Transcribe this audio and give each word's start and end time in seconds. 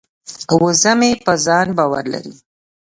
وزه 0.63 0.91
مې 0.99 1.11
په 1.25 1.33
ځان 1.45 1.67
باور 1.77 2.05
لري. 2.13 2.35